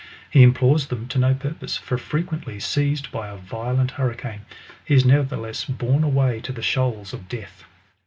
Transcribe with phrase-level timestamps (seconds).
[0.31, 4.41] he implores them to no purpose; for, frequently, seized by a violent hurricane,
[4.83, 7.65] he is neverthe less borne away to the shoals of death.